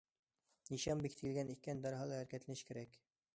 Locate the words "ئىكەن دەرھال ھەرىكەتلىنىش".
1.55-2.65